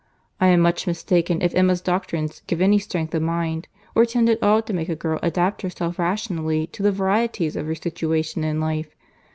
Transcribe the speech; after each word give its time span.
I 0.39 0.47
am 0.47 0.61
much 0.61 0.87
mistaken 0.87 1.43
if 1.43 1.53
Emma's 1.53 1.79
doctrines 1.79 2.41
give 2.47 2.59
any 2.59 2.79
strength 2.79 3.13
of 3.13 3.21
mind, 3.21 3.67
or 3.93 4.03
tend 4.03 4.31
at 4.31 4.41
all 4.41 4.63
to 4.63 4.73
make 4.73 4.89
a 4.89 4.95
girl 4.95 5.19
adapt 5.21 5.61
herself 5.61 5.99
rationally 5.99 6.65
to 6.71 6.81
the 6.81 6.91
varieties 6.91 7.55
of 7.55 7.67
her 7.67 7.75
situation 7.75 8.43
in 8.43 8.59
life. 8.59 8.95